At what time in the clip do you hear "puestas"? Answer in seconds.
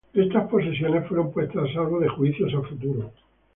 1.31-1.69